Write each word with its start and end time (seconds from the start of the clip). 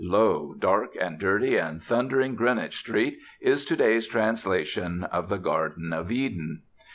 Lo! 0.03 0.55
dark 0.57 0.97
and 0.99 1.19
dirty 1.19 1.57
and 1.57 1.83
thundering 1.83 2.33
Greenwich 2.33 2.75
Street 2.75 3.19
is 3.39 3.63
to 3.65 3.75
day's 3.75 4.07
translation 4.07 5.03
of 5.03 5.29
the 5.29 5.37
Garden 5.37 5.93
of 5.93 6.11
Eden. 6.11 6.63